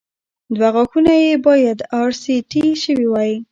[0.55, 3.31] دوه غاښه يې باید ار سي ټي شوي وای